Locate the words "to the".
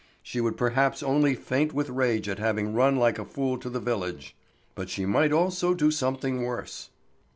3.59-3.79